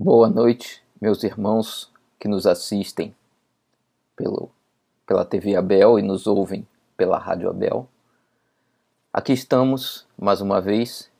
[0.00, 3.12] Boa noite, meus irmãos que nos assistem
[4.14, 4.48] pelo,
[5.04, 6.64] pela TV Abel e nos ouvem
[6.96, 7.88] pela Rádio Abel.
[9.12, 11.10] Aqui estamos, mais uma vez,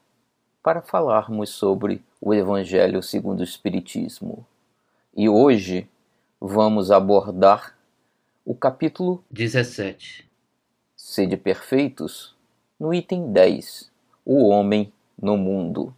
[0.62, 4.46] para falarmos sobre o Evangelho segundo o Espiritismo.
[5.12, 5.90] E hoje
[6.40, 7.76] vamos abordar
[8.44, 10.24] o capítulo 17.
[10.94, 12.36] Sede perfeitos,
[12.78, 13.90] no item 10,
[14.24, 15.92] o homem no mundo.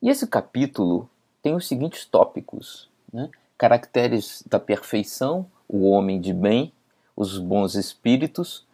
[0.00, 1.10] E esse capítulo
[1.46, 3.30] tem os seguintes tópicos: né?
[3.56, 6.72] caracteres da perfeição, o homem de bem,
[7.14, 8.66] os bons espíritos,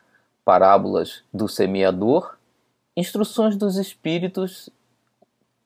[0.43, 2.39] parábolas do semeador,
[2.97, 4.71] instruções dos espíritos,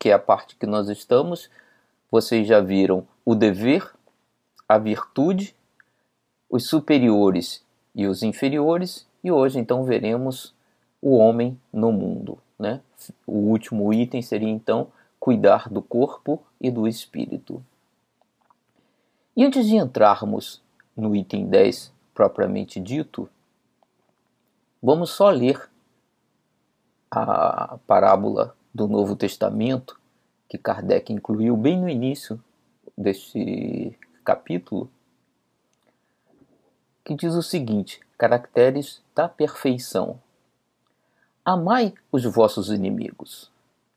[0.00, 1.48] que é a parte que nós estamos.
[2.10, 3.88] Vocês já viram o dever,
[4.68, 5.54] a virtude,
[6.50, 7.64] os superiores
[7.94, 10.52] e os inferiores, e hoje então veremos
[11.00, 12.36] o homem no mundo.
[12.58, 12.80] Né?
[13.24, 14.88] O último item seria então
[15.20, 17.64] cuidar do corpo e do espírito.
[19.36, 20.62] E antes de entrarmos
[20.96, 23.28] no item 10 propriamente dito,
[24.82, 25.68] vamos só ler
[27.10, 29.98] a parábola do Novo Testamento
[30.48, 32.42] que Kardec incluiu bem no início
[32.96, 34.90] deste capítulo,
[37.04, 40.20] que diz o seguinte: caracteres da perfeição.
[41.44, 43.50] Amai os vossos inimigos,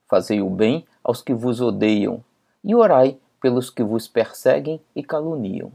[0.07, 2.23] fazei o bem aos que vos odeiam,
[2.63, 5.71] e orai pelos que vos perseguem e caluniam.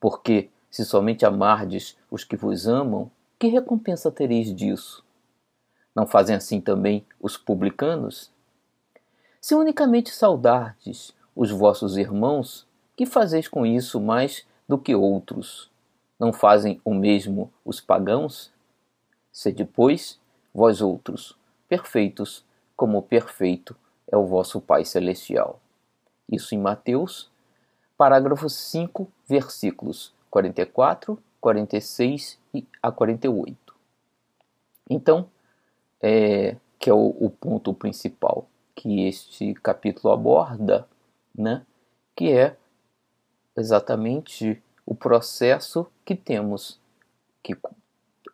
[0.00, 5.04] Porque, se somente amardes os que vos amam, que recompensa tereis disso?
[5.94, 8.32] Não fazem assim também os publicanos?
[9.40, 15.70] Se unicamente saudardes os vossos irmãos, que fazeis com isso mais do que outros?
[16.18, 18.52] Não fazem o mesmo os pagãos?
[19.32, 20.18] Sede, pois,
[20.52, 21.36] vós outros,
[21.68, 22.44] perfeitos,
[22.76, 23.76] como perfeito
[24.10, 25.60] é o vosso Pai Celestial.
[26.30, 27.30] Isso em Mateus,
[27.96, 33.74] parágrafo 5, versículos 44, 46 e a 48.
[34.90, 35.28] Então,
[36.00, 40.86] é, que é o, o ponto principal que este capítulo aborda,
[41.34, 41.64] né,
[42.16, 42.56] que é
[43.56, 46.80] exatamente o processo que temos
[47.42, 47.56] que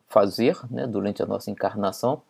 [0.09, 2.23] fazer né, durante a nossa encarnação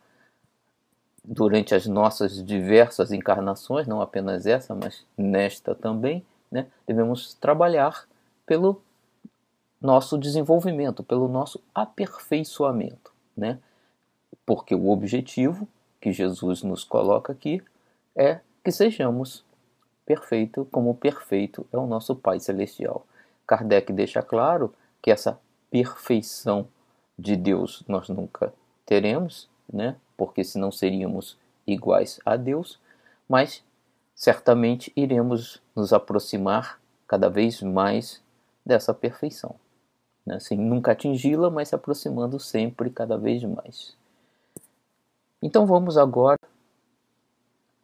[1.23, 8.05] durante as nossas diversas encarnações, não apenas essa, mas nesta também, né, devemos trabalhar
[8.45, 8.81] pelo
[9.79, 13.59] nosso desenvolvimento, pelo nosso aperfeiçoamento, né?
[14.45, 15.67] Porque o objetivo
[15.99, 17.61] que Jesus nos coloca aqui
[18.15, 19.43] é que sejamos
[20.05, 23.05] perfeito como perfeito é o nosso Pai celestial.
[23.47, 25.39] Kardec deixa claro que essa
[25.69, 26.67] perfeição
[27.17, 28.53] de Deus nós nunca
[28.85, 29.95] teremos, né?
[30.17, 32.79] porque senão seríamos iguais a Deus,
[33.27, 33.63] mas
[34.13, 38.21] certamente iremos nos aproximar cada vez mais
[38.63, 39.55] dessa perfeição.
[40.25, 40.39] Né?
[40.39, 43.95] Sem nunca atingi-la, mas se aproximando sempre cada vez mais.
[45.41, 46.37] Então vamos agora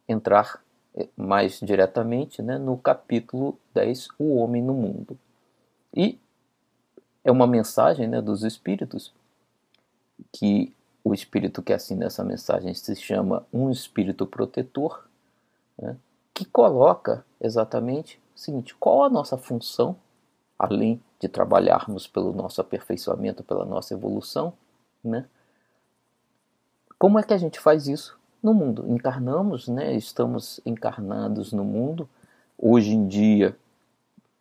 [0.08, 0.62] entrar
[0.94, 5.18] eh, mais diretamente né, no capítulo 10, O Homem no Mundo.
[5.92, 6.18] E
[7.24, 9.12] é uma mensagem né, dos Espíritos
[10.32, 10.72] que
[11.08, 15.08] o espírito que assina essa mensagem se chama um espírito protetor,
[15.78, 15.96] né,
[16.34, 19.96] que coloca exatamente o seguinte: qual a nossa função,
[20.58, 24.52] além de trabalharmos pelo nosso aperfeiçoamento, pela nossa evolução,
[25.02, 25.26] né?
[26.98, 28.84] Como é que a gente faz isso no mundo?
[28.88, 29.94] Encarnamos, né?
[29.94, 32.08] Estamos encarnados no mundo.
[32.56, 33.56] Hoje em dia,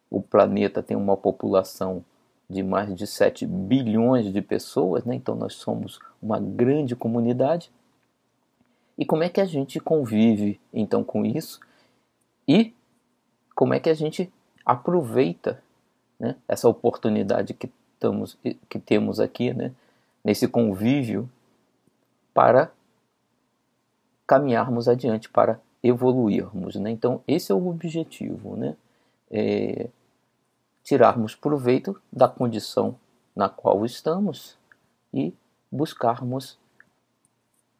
[0.09, 2.03] o planeta tem uma população
[2.49, 5.15] de mais de 7 bilhões de pessoas, né?
[5.15, 7.71] então nós somos uma grande comunidade.
[8.97, 11.59] E como é que a gente convive então com isso?
[12.47, 12.73] E
[13.53, 14.31] como é que a gente
[14.65, 15.61] aproveita
[16.19, 18.37] né, essa oportunidade que, estamos,
[18.69, 19.71] que temos aqui, né,
[20.23, 21.29] nesse convívio,
[22.33, 22.71] para
[24.25, 26.75] caminharmos adiante, para evoluirmos.
[26.75, 26.91] Né?
[26.91, 28.55] Então, esse é o objetivo.
[28.55, 28.75] Né?
[29.31, 29.87] É,
[30.87, 32.95] tirarmos proveito da condição
[33.35, 34.57] na qual estamos
[35.13, 35.33] e
[35.69, 36.57] buscarmos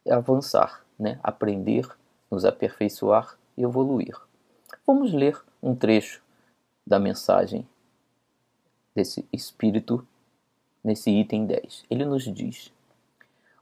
[0.09, 1.17] avançar, né?
[1.23, 1.87] aprender,
[2.29, 4.13] nos aperfeiçoar e evoluir.
[4.85, 6.21] Vamos ler um trecho
[6.85, 7.65] da mensagem
[8.93, 10.05] desse espírito
[10.83, 11.85] nesse item 10.
[11.89, 12.73] Ele nos diz: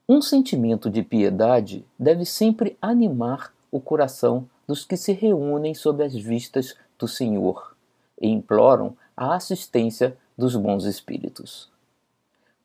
[0.10, 6.16] Um sentimento de piedade deve sempre animar o coração dos que se reúnem sob as
[6.16, 7.76] vistas do Senhor
[8.20, 11.72] e imploram a assistência dos bons espíritos.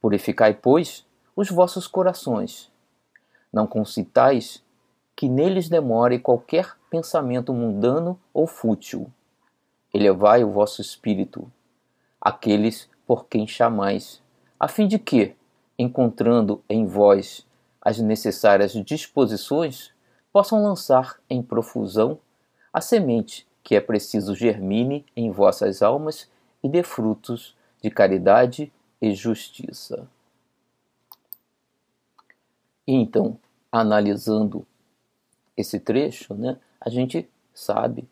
[0.01, 1.07] Purificai, pois,
[1.37, 2.71] os vossos corações.
[3.53, 4.63] Não concitais
[5.15, 9.11] que neles demore qualquer pensamento mundano ou fútil.
[9.93, 11.51] Elevai o vosso espírito,
[12.21, 14.23] aqueles por quem chamais,
[14.59, 15.35] a fim de que,
[15.79, 17.47] encontrando em vós
[17.81, 19.93] as necessárias disposições,
[20.33, 22.19] possam lançar em profusão
[22.73, 26.29] a semente que é preciso germine em vossas almas
[26.63, 30.07] e dê frutos de caridade e justiça.
[32.87, 33.39] E então,
[33.71, 34.67] analisando
[35.57, 38.09] esse trecho, né, a gente sabe,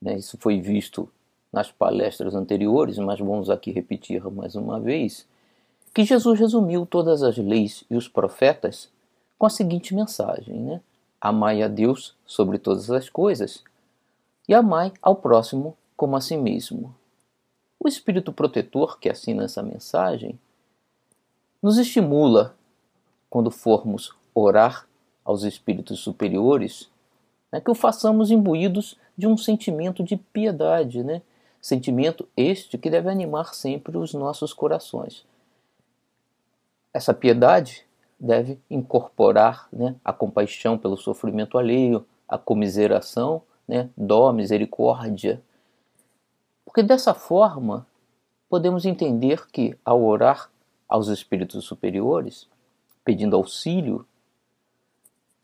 [0.00, 1.08] né, isso foi visto
[1.52, 5.26] nas palestras anteriores, mas vamos aqui repetir mais uma vez,
[5.94, 8.90] que Jesus resumiu todas as leis e os profetas
[9.38, 10.80] com a seguinte mensagem: né?
[11.20, 13.62] Amai a Deus sobre todas as coisas
[14.48, 16.94] e amai ao próximo como a si mesmo.
[17.82, 20.38] O Espírito Protetor que assina essa mensagem
[21.60, 22.54] nos estimula,
[23.28, 24.86] quando formos orar
[25.24, 26.88] aos espíritos superiores,
[27.50, 31.22] né, que o façamos imbuídos de um sentimento de piedade, né?
[31.60, 35.24] sentimento este que deve animar sempre os nossos corações.
[36.94, 37.84] Essa piedade
[38.18, 45.42] deve incorporar né, a compaixão pelo sofrimento alheio, a comiseração, né, dó, misericórdia.
[46.72, 47.86] Porque dessa forma
[48.48, 50.50] podemos entender que, ao orar
[50.88, 52.48] aos espíritos superiores,
[53.04, 54.06] pedindo auxílio,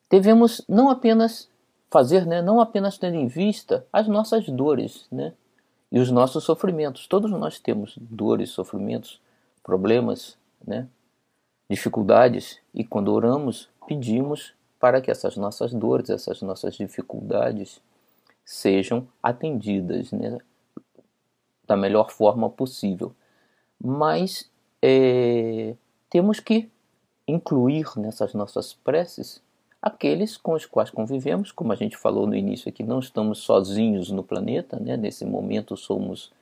[0.08, 1.46] devemos não apenas
[1.90, 5.34] fazer, né, não apenas tendo em vista as nossas dores, né,
[5.92, 7.06] e os nossos sofrimentos.
[7.06, 9.20] Todos nós temos dores, sofrimentos,
[9.62, 10.88] problemas, né,
[11.68, 17.82] dificuldades, e quando oramos, pedimos para que essas nossas dores, essas nossas dificuldades
[18.46, 20.38] sejam atendidas né,
[21.68, 23.14] da melhor forma possível.
[23.78, 24.50] Mas
[24.82, 25.76] é,
[26.10, 26.68] temos que
[27.26, 29.42] incluir nessas nossas preces
[29.80, 34.10] aqueles com os quais convivemos, como a gente falou no início aqui, não estamos sozinhos
[34.10, 34.96] no planeta, né?
[34.96, 36.32] nesse momento somos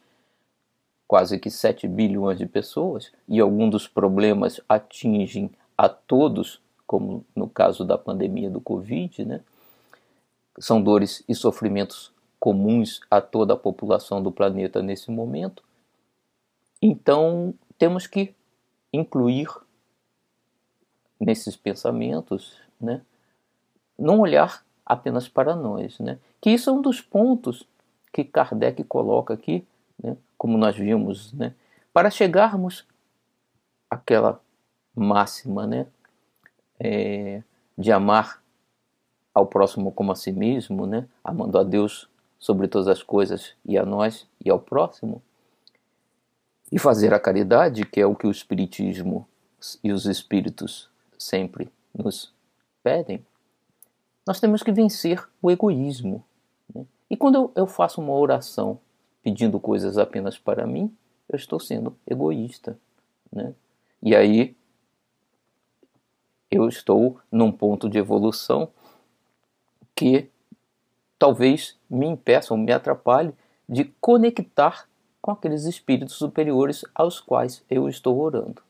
[1.06, 7.48] quase que 7 bilhões de pessoas e alguns dos problemas atingem a todos, como no
[7.48, 9.40] caso da pandemia do Covid, né?
[10.58, 12.15] são dores e sofrimentos
[12.46, 15.64] comuns a toda a população do planeta nesse momento.
[16.80, 18.32] Então, temos que
[18.92, 19.48] incluir
[21.18, 23.02] nesses pensamentos, né,
[23.98, 26.20] não olhar apenas para nós, né?
[26.40, 27.66] Que isso é um dos pontos
[28.12, 29.66] que Kardec coloca aqui,
[30.00, 31.52] né, como nós vimos, né,
[31.92, 32.86] para chegarmos
[33.90, 34.40] àquela
[34.94, 35.88] máxima, né,
[36.78, 37.42] é,
[37.76, 38.40] de amar
[39.34, 43.78] ao próximo como a si mesmo, né, amando a Deus sobre todas as coisas e
[43.78, 45.22] a nós e ao próximo,
[46.70, 49.26] e fazer a caridade, que é o que o Espiritismo
[49.82, 50.88] e os Espíritos
[51.18, 52.32] sempre nos
[52.82, 53.24] pedem
[54.26, 56.24] nós temos que vencer o egoísmo.
[56.74, 56.84] Né?
[57.08, 58.80] E quando eu, faço uma oração
[59.22, 60.92] pedindo coisas apenas para mim,
[61.28, 62.76] eu estou sendo egoísta.
[63.32, 63.54] Né?
[64.02, 64.56] E aí
[66.50, 68.68] eu estou num ponto de evolução
[69.94, 70.28] que
[71.18, 73.32] talvez me impeça ou me atrapalhe
[73.68, 74.86] de conectar
[75.20, 78.62] com aqueles espíritos superiores aos quais eu estou orando.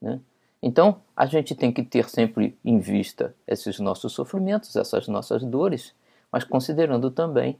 [0.00, 0.20] Né?
[0.62, 5.94] Então, a gente tem que ter sempre em vista esses nossos sofrimentos, essas nossas dores,
[6.30, 7.58] mas considerando também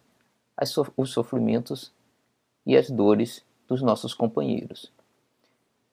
[0.97, 1.93] os sofrimentos
[2.67, 4.91] e as dores dos nossos companheiros.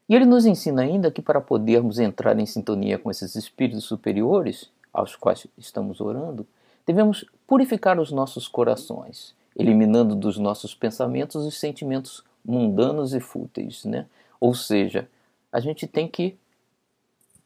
[0.07, 4.69] E ele nos ensina ainda que para podermos entrar em sintonia com esses espíritos superiores,
[4.93, 6.45] aos quais estamos orando,
[6.85, 14.05] devemos purificar os nossos corações, eliminando dos nossos pensamentos os sentimentos mundanos e fúteis, né?
[14.39, 15.09] Ou seja,
[15.51, 16.37] a gente tem que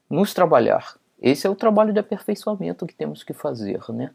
[0.07, 0.95] nos trabalhar.
[1.19, 4.11] Esse é o trabalho de aperfeiçoamento que temos que fazer, né?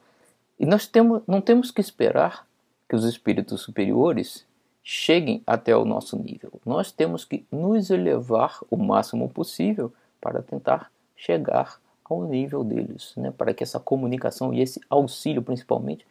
[0.60, 2.46] E nós temos, não temos que esperar
[2.88, 4.46] que os espíritos superiores
[4.84, 6.52] cheguem até o nosso nível.
[6.64, 11.79] Nós temos que nos elevar o máximo possível para tentar chegar
[12.10, 13.30] ao nível deles, né?
[13.30, 16.06] Para que essa comunicação e esse auxílio, principalmente,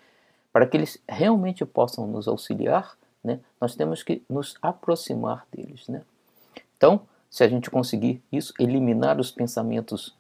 [0.52, 3.40] para que eles realmente possam nos auxiliar, né?
[3.60, 6.02] Nós temos que nos aproximar deles, né?
[6.78, 10.16] Então, se a gente conseguir isso, eliminar os pensamentos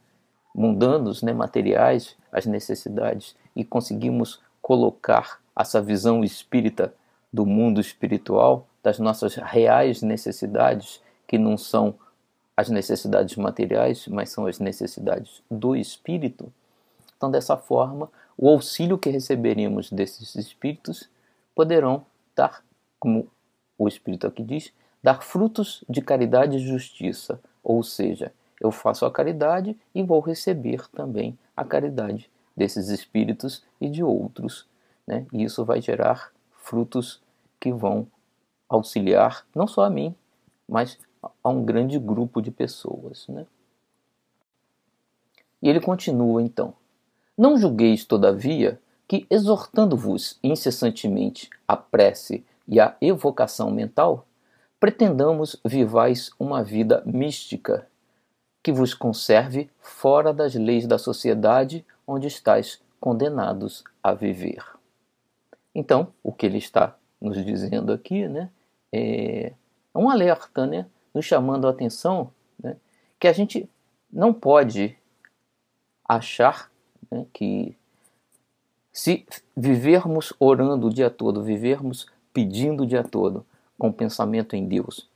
[0.54, 6.94] mundanos, né, materiais, as necessidades, e conseguimos colocar essa visão espírita
[7.32, 11.96] do mundo espiritual, das nossas reais necessidades, que não são
[12.60, 16.52] as necessidades materiais, mas são as necessidades do espírito.
[17.16, 21.10] Então, dessa forma, o auxílio que receberemos desses espíritos
[21.56, 22.62] poderão dar,
[23.00, 23.32] como
[23.78, 29.12] o espírito aqui diz, dar frutos de caridade e justiça, ou seja, eu faço a
[29.12, 34.68] caridade e vou receber também a caridade desses espíritos e de outros.
[35.08, 35.26] Né?
[35.32, 37.22] E isso vai gerar frutos
[37.58, 38.06] que vão
[38.68, 40.14] auxiliar não só a mim,
[40.68, 43.28] mas a um grande grupo de pessoas.
[43.28, 43.46] Né?
[45.62, 46.74] E ele continua então:
[47.38, 54.26] Não julgueis, todavia, que exortando-vos incessantemente a prece e a evocação mental,
[54.80, 57.88] pretendamos vivais uma vida mística
[58.62, 64.64] que vos conserve fora das leis da sociedade onde estáis condenados a viver.
[65.74, 68.50] Então, o que ele está nos dizendo aqui, né,
[68.92, 69.54] é
[69.96, 72.76] um alerta, né, nos chamando a atenção, né,
[73.20, 73.70] que a gente
[74.12, 74.98] não pode
[76.08, 76.72] achar
[77.12, 77.76] né, que
[78.92, 79.26] se
[79.56, 83.46] vivermos orando o dia todo, vivermos pedindo o dia todo,
[83.78, 85.08] com pensamento em Deus,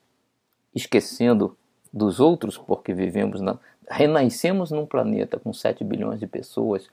[0.73, 1.57] esquecendo
[1.91, 3.57] dos outros, porque vivemos na,
[3.89, 6.89] renascemos num planeta com 7 bilhões de pessoas,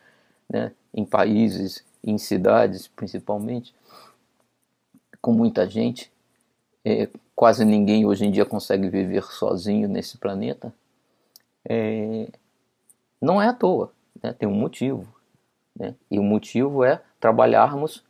[0.48, 3.74] né, em países, em cidades principalmente,
[5.20, 6.10] com muita gente.
[6.84, 7.08] É,
[7.40, 10.74] quase ninguém hoje em dia consegue viver sozinho nesse planeta.
[11.66, 12.28] É,
[13.18, 13.90] não é à toa,
[14.22, 15.08] né, tem um motivo.
[15.74, 18.04] Né, e o motivo é trabalharmos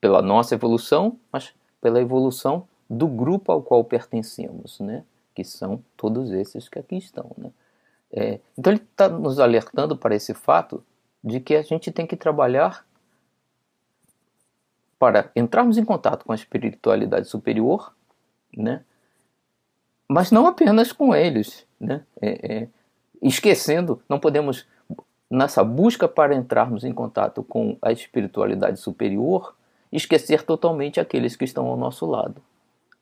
[0.00, 5.04] pela nossa evolução, mas pela evolução do grupo ao qual pertencemos, né?
[5.32, 7.30] que são todos esses que aqui estão.
[7.38, 7.52] Né?
[8.10, 10.82] É, então ele está nos alertando para esse fato
[11.22, 12.84] de que a gente tem que trabalhar
[14.98, 17.94] para entrarmos em contato com a espiritualidade superior,
[18.56, 18.82] né?
[20.12, 22.02] mas não apenas com eles, né?
[22.20, 22.68] É, é,
[23.22, 24.66] esquecendo, não podemos
[25.30, 29.56] nessa busca para entrarmos em contato com a espiritualidade superior,
[29.90, 32.42] esquecer totalmente aqueles que estão ao nosso lado.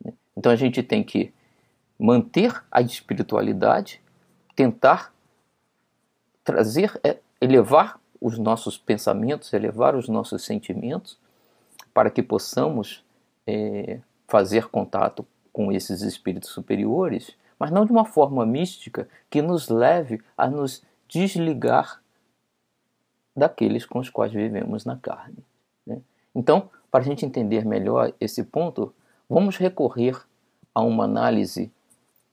[0.05, 0.13] Né?
[0.37, 1.33] Então a gente tem que
[1.99, 4.01] manter a espiritualidade,
[4.55, 5.13] tentar
[6.45, 11.19] trazer, é, elevar os nossos pensamentos, elevar os nossos sentimentos,
[11.93, 13.05] para que possamos
[13.47, 15.27] é, fazer contato
[15.61, 20.83] com esses espíritos superiores, mas não de uma forma mística que nos leve a nos
[21.07, 22.01] desligar
[23.37, 25.37] daqueles com os quais vivemos na carne.
[25.87, 26.01] Né?
[26.35, 28.95] Então, para a gente entender melhor esse ponto,
[29.29, 30.19] vamos recorrer
[30.75, 31.71] a uma análise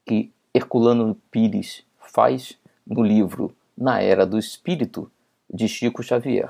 [0.06, 5.12] que Herculano Pires faz no livro Na Era do Espírito,
[5.54, 6.50] de Chico Xavier.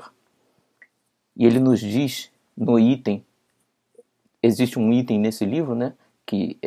[1.36, 3.24] E ele nos diz no item,
[4.40, 5.92] existe um item nesse livro, né,
[6.28, 6.58] que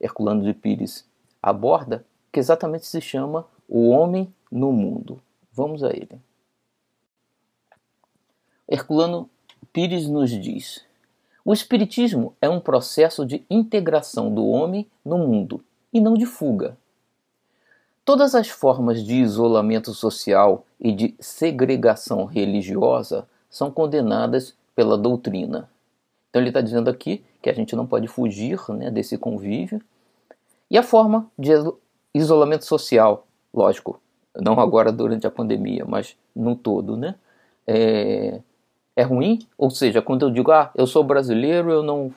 [0.00, 1.08] Herculano de Pires
[1.40, 5.22] aborda, que exatamente se chama O Homem no Mundo.
[5.52, 6.20] Vamos a ele.
[8.68, 9.30] Herculano
[9.72, 10.84] Pires nos diz:
[11.44, 16.76] o Espiritismo é um processo de integração do homem no mundo e não de fuga.
[18.04, 25.70] Todas as formas de isolamento social e de segregação religiosa são condenadas pela doutrina.
[26.32, 29.82] Então ele está dizendo aqui que a gente não pode fugir né, desse convívio.
[30.70, 31.50] E a forma de
[32.14, 34.00] isolamento social, lógico,
[34.34, 37.16] não agora durante a pandemia, mas no todo, né?
[37.66, 38.40] É,
[38.96, 39.46] é ruim?
[39.58, 42.10] Ou seja, quando eu digo, ah, eu sou brasileiro, eu não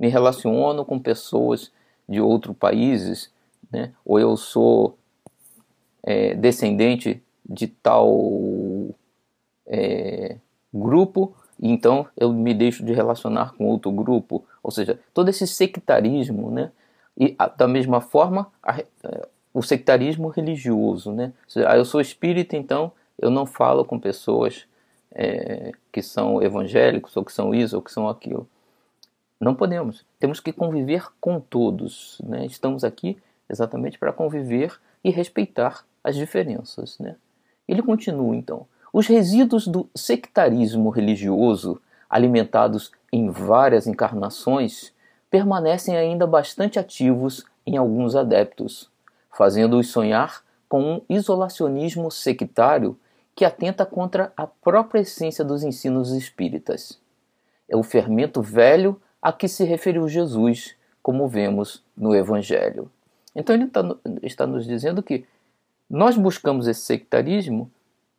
[0.00, 1.70] me relaciono com pessoas
[2.08, 3.30] de outros países,
[3.70, 3.92] né?
[4.06, 4.96] ou eu sou
[6.02, 8.16] é, descendente de tal
[9.66, 10.38] é,
[10.72, 14.44] grupo, então eu me deixo de relacionar com outro grupo.
[14.62, 16.70] Ou seja, todo esse sectarismo, né?
[17.18, 21.12] e da mesma forma, a, é, o sectarismo religioso.
[21.12, 21.32] Né?
[21.48, 24.66] Seja, ah, eu sou espírita, então eu não falo com pessoas
[25.12, 28.48] é, que são evangélicos, ou que são isso, ou que são aquilo.
[29.40, 30.04] Não podemos.
[30.18, 32.20] Temos que conviver com todos.
[32.24, 32.46] Né?
[32.46, 33.16] Estamos aqui
[33.48, 36.98] exatamente para conviver e respeitar as diferenças.
[36.98, 37.16] Né?
[37.66, 38.66] Ele continua então.
[38.92, 44.92] Os resíduos do sectarismo religioso, alimentados em várias encarnações,
[45.30, 48.90] permanecem ainda bastante ativos em alguns adeptos,
[49.30, 52.98] fazendo-os sonhar com um isolacionismo sectário
[53.34, 56.98] que atenta contra a própria essência dos ensinos espíritas.
[57.68, 62.90] É o fermento velho a que se referiu Jesus, como vemos no Evangelho.
[63.34, 63.82] Então ele tá,
[64.22, 65.24] está nos dizendo que
[65.88, 67.70] nós buscamos esse sectarismo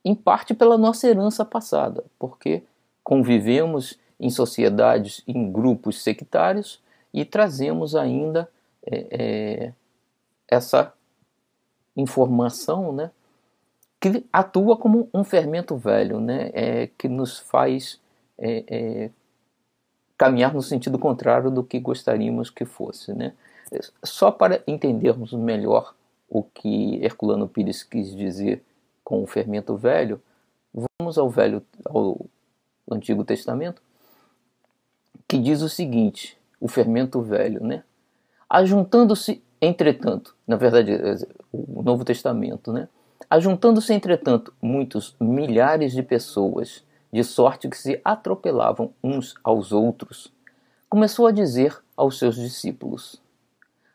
[0.03, 2.63] em parte pela nossa herança passada, porque
[3.03, 6.81] convivemos em sociedades, em grupos sectários
[7.13, 8.49] e trazemos ainda
[8.85, 9.73] é, é,
[10.47, 10.93] essa
[11.95, 13.11] informação né,
[13.99, 16.51] que atua como um fermento velho, né?
[16.53, 17.99] É, que nos faz
[18.37, 19.09] é, é,
[20.17, 23.13] caminhar no sentido contrário do que gostaríamos que fosse.
[23.13, 23.33] Né?
[24.03, 25.93] Só para entendermos melhor
[26.29, 28.63] o que Herculano Pires quis dizer
[29.09, 30.21] com o fermento velho,
[30.71, 32.27] Vamos ao Velho, ao
[32.91, 33.81] Antigo Testamento,
[35.27, 37.83] que diz o seguinte: o fermento velho, né?
[38.47, 40.91] Ajuntando-se, entretanto, na verdade,
[41.51, 42.87] o Novo Testamento, né?
[43.27, 50.31] Ajuntando-se, entretanto, muitos milhares de pessoas, de sorte que se atropelavam uns aos outros,
[50.87, 53.19] começou a dizer aos seus discípulos: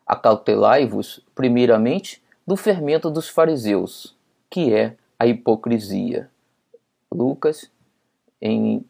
[0.05, 4.17] Acautelai-vos, primeiramente, do fermento dos fariseus,
[4.51, 6.29] que é a hipocrisia.
[7.11, 7.71] Lucas,
[8.41, 8.85] em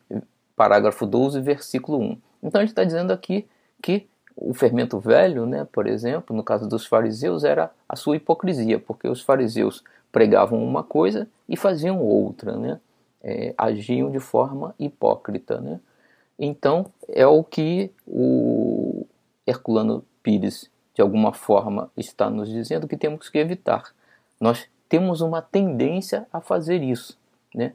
[0.56, 2.18] parágrafo 12, versículo 1.
[2.42, 3.46] Então ele está dizendo aqui
[3.80, 8.80] que o fermento velho, né, por exemplo, no caso dos fariseus, era a sua hipocrisia,
[8.80, 12.80] porque os fariseus pregavam uma coisa e faziam outra, né?
[13.22, 15.58] É, agiam de forma hipócrita.
[15.58, 15.80] Né?
[16.38, 19.06] Então, é o que o
[19.46, 23.94] Herculano Pires, de alguma forma, está nos dizendo que temos que evitar.
[24.38, 27.18] Nós temos uma tendência a fazer isso.
[27.54, 27.72] Né?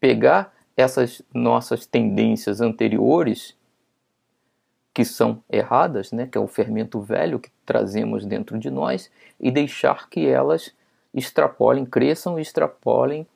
[0.00, 3.56] Pegar essas nossas tendências anteriores,
[4.94, 6.26] que são erradas, né?
[6.26, 10.72] que é o fermento velho que trazemos dentro de nós, e deixar que elas
[11.14, 13.26] extrapolem, cresçam e extrapolem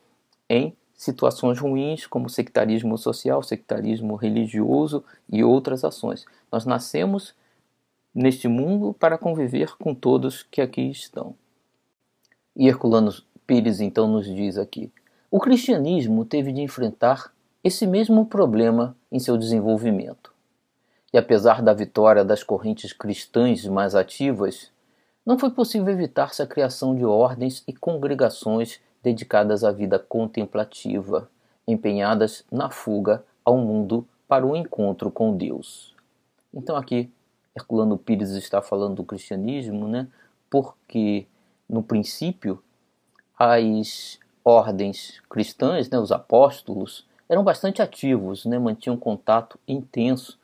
[0.49, 6.25] em situações ruins como sectarismo social, sectarismo religioso e outras ações.
[6.50, 7.34] Nós nascemos
[8.14, 11.34] neste mundo para conviver com todos que aqui estão.
[12.54, 13.12] E Herculano
[13.47, 14.92] Pires então nos diz aqui:
[15.30, 17.32] o cristianismo teve de enfrentar
[17.64, 20.32] esse mesmo problema em seu desenvolvimento.
[21.12, 24.71] E apesar da vitória das correntes cristãs mais ativas,
[25.25, 31.30] não foi possível evitar-se a criação de ordens e congregações dedicadas à vida contemplativa,
[31.66, 35.94] empenhadas na fuga ao mundo para o encontro com Deus.
[36.52, 37.11] Então aqui
[37.54, 40.09] Herculano Pires está falando do cristianismo, né?
[40.50, 41.26] Porque
[41.72, 42.62] no princípio
[43.36, 48.58] as ordens cristãs, né, os apóstolos, eram bastante ativos, né?
[48.58, 50.38] Mantinham contato intenso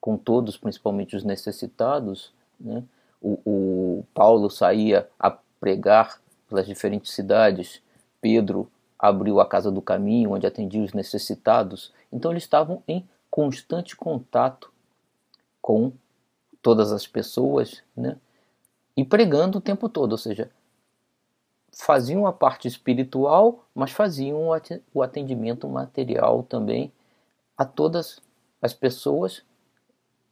[0.00, 2.84] com todos, principalmente os necessitados, né?
[3.20, 7.82] O, o Paulo saía a pregar pelas diferentes cidades
[8.20, 11.92] Pedro abriu a casa do caminho, onde atendia os necessitados.
[12.10, 14.72] Então eles estavam em constante contato
[15.60, 15.92] com
[16.62, 18.16] todas as pessoas, né?
[18.96, 20.50] E pregando o tempo todo, ou seja,
[21.76, 24.48] faziam a parte espiritual, mas faziam
[24.92, 26.92] o atendimento material também
[27.56, 28.20] a todas
[28.60, 29.42] as pessoas,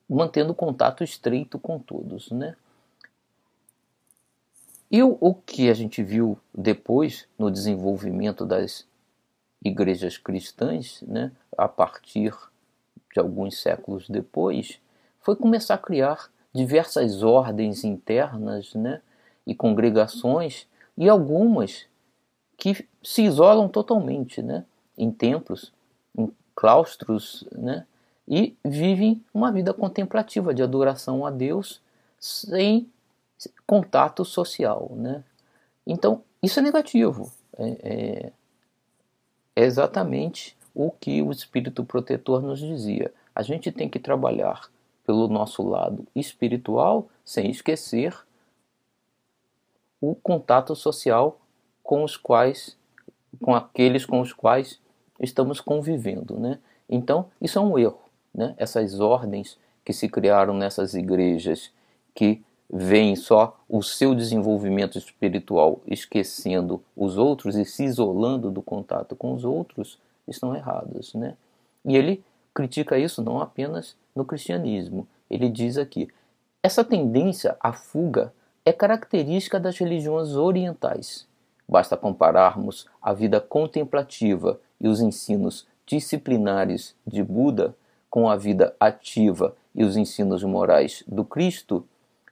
[0.08, 2.56] mantendo contato estreito com todos, né?
[4.90, 8.86] E o, que a gente viu depois no desenvolvimento das
[9.64, 12.34] igrejas cristãs, né, a partir
[13.10, 14.78] de alguns séculos depois,
[15.18, 19.00] foi começar a criar diversas ordens internas né,
[19.46, 21.86] e congregações, e algumas
[22.56, 24.64] que se isolam totalmente né,
[24.96, 25.72] em templos,
[26.16, 27.86] em claustros, né,
[28.28, 31.80] e vivem uma vida contemplativa de adoração a Deus
[32.18, 32.88] sem
[33.66, 35.24] contato social, né?
[35.84, 37.32] Então, isso é negativo.
[37.58, 38.32] É, é,
[39.56, 43.12] é exatamente o que o espírito protetor nos dizia.
[43.34, 44.70] A gente tem que trabalhar
[45.04, 48.16] pelo nosso lado espiritual sem esquecer
[50.02, 51.38] o contato social
[51.82, 52.76] com os quais
[53.40, 54.78] com aqueles com os quais
[55.20, 56.58] estamos convivendo, né?
[56.88, 58.00] Então, isso é um erro,
[58.34, 58.54] né?
[58.58, 61.70] Essas ordens que se criaram nessas igrejas
[62.14, 69.14] que veem só o seu desenvolvimento espiritual esquecendo os outros e se isolando do contato
[69.14, 71.36] com os outros, estão errados, né?
[71.84, 75.06] E ele critica isso não apenas no cristianismo.
[75.30, 76.08] Ele diz aqui:
[76.62, 78.32] essa tendência à fuga
[78.64, 81.26] é característica das religiões orientais.
[81.68, 87.74] Basta compararmos a vida contemplativa e os ensinos disciplinares de Buda
[88.08, 91.86] com a vida ativa e os ensinos morais do Cristo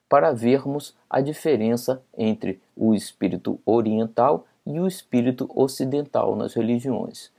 [0.08, 7.30] para vermos a diferença entre o espírito oriental e o espírito ocidental nas religiões.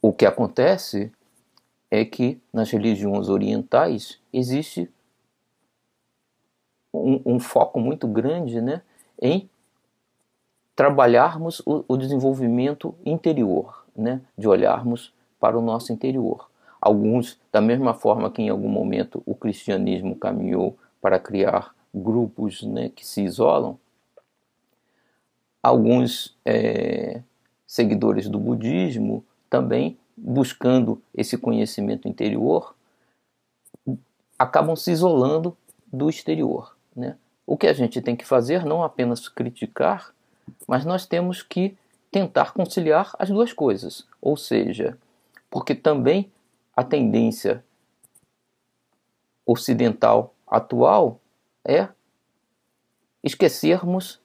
[0.00, 1.10] O que acontece
[1.90, 4.88] é que nas religiões orientais existe
[6.92, 8.82] um, um foco muito grande né,
[9.20, 9.48] em
[10.74, 16.50] trabalharmos o, o desenvolvimento interior, né, de olharmos para o nosso interior.
[16.80, 22.88] Alguns, da mesma forma que em algum momento o cristianismo caminhou para criar grupos né,
[22.88, 23.78] que se isolam.
[25.62, 27.22] Alguns é,
[27.66, 32.74] seguidores do budismo também buscando esse conhecimento interior
[34.38, 35.56] acabam se isolando
[35.92, 36.76] do exterior.
[36.94, 37.16] Né?
[37.46, 40.14] O que a gente tem que fazer não apenas criticar,
[40.66, 41.76] mas nós temos que
[42.10, 44.06] tentar conciliar as duas coisas.
[44.20, 44.98] Ou seja,
[45.50, 46.30] porque também
[46.76, 47.64] a tendência
[49.46, 51.20] ocidental atual
[51.64, 51.88] é
[53.22, 54.20] esquecermos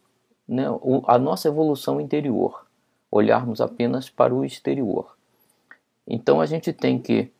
[0.48, 0.66] né,
[1.08, 2.66] a nossa evolução interior,
[3.12, 5.16] olharmos apenas para o exterior.
[6.08, 7.32] Então a gente tem que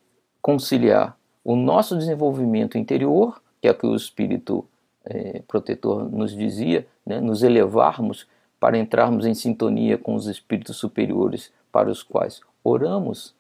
[0.42, 4.68] conciliar o nosso desenvolvimento interior, que é o que o espírito
[5.06, 8.28] é, protetor nos dizia, né, nos elevarmos
[8.60, 13.36] para entrarmos em sintonia com os espíritos superiores para os quais oramos,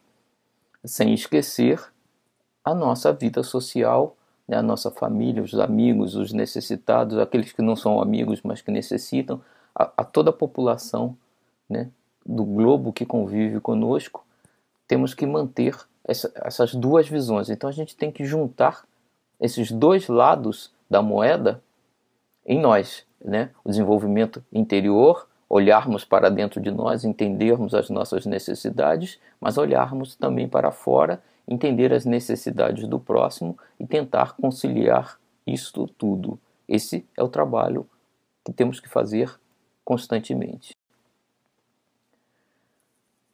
[0.83, 1.81] sem esquecer
[2.63, 4.15] a nossa vida social,
[4.47, 8.71] né, a nossa família, os amigos, os necessitados, aqueles que não são amigos, mas que
[8.71, 9.41] necessitam,
[9.73, 11.17] a, a toda a população
[11.67, 11.89] né,
[12.25, 14.23] do globo que convive conosco,
[14.87, 15.75] temos que manter
[16.07, 17.49] essa, essas duas visões.
[17.49, 18.85] Então a gente tem que juntar
[19.39, 21.61] esses dois lados da moeda
[22.45, 23.49] em nós, né?
[23.63, 30.47] O desenvolvimento interior, olharmos para dentro de nós, entendermos as nossas necessidades, mas olharmos também
[30.47, 36.39] para fora, entender as necessidades do próximo e tentar conciliar isto tudo.
[36.67, 37.87] Esse é o trabalho
[38.43, 39.39] que temos que fazer
[39.83, 40.75] constantemente.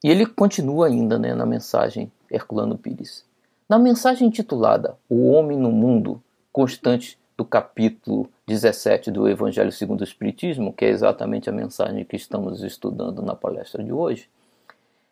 [0.03, 3.25] E ele continua ainda né, na mensagem Herculano Pires.
[3.69, 10.03] Na mensagem intitulada O Homem no Mundo, constante do capítulo 17 do Evangelho segundo o
[10.03, 14.29] Espiritismo, que é exatamente a mensagem que estamos estudando na palestra de hoje,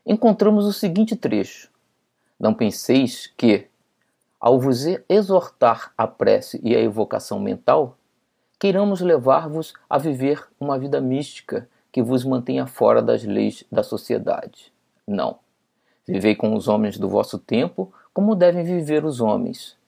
[0.05, 1.71] encontramos o seguinte trecho:
[2.39, 3.65] Não penseis que,
[4.39, 7.97] ao vos exortar a prece e a evocação mental,
[8.59, 14.71] queiramos levar-vos a viver uma vida mística que vos mantenha fora das leis da sociedade.
[15.07, 15.39] Não.
[16.07, 19.78] Vivei com os homens do vosso tempo como devem viver os homens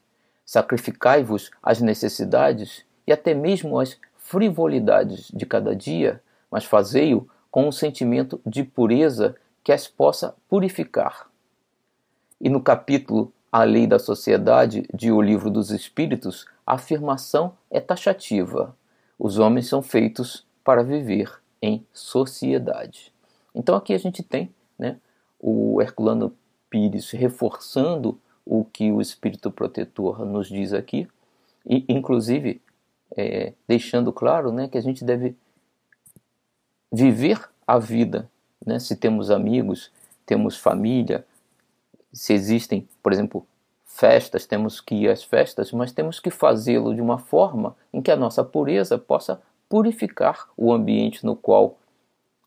[0.52, 7.72] Sacrificai-vos às necessidades e até mesmo às frivolidades de cada dia, mas fazei-o com um
[7.72, 9.34] sentimento de pureza
[9.64, 11.30] que as possa purificar.
[12.38, 17.80] E no capítulo A Lei da Sociedade de O Livro dos Espíritos, a afirmação é
[17.80, 18.76] taxativa.
[19.18, 23.14] Os homens são feitos para viver em sociedade.
[23.56, 24.98] Então aqui a gente tem né,
[25.40, 26.36] o Herculano
[26.70, 31.08] Pires reforçando o que o Espírito Protetor nos diz aqui,
[31.66, 32.62] e inclusive
[33.16, 35.36] é, deixando claro né, que a gente deve
[36.92, 38.30] viver a vida.
[38.66, 38.80] Né?
[38.80, 39.92] Se temos amigos,
[40.26, 41.26] temos família,
[42.12, 43.46] se existem, por exemplo,
[43.86, 48.12] festas, temos que ir às festas, mas temos que fazê-lo de uma forma em que
[48.12, 51.78] a nossa pureza possa purificar o ambiente no qual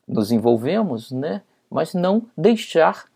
[0.07, 1.43] nos envolvemos, né?
[1.71, 3.07] mas não deixar